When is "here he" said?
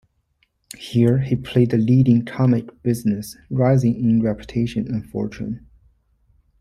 0.79-1.35